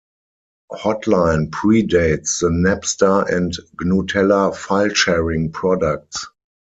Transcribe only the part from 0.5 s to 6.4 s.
Hotline predates the Napster and Gnutella file sharing products.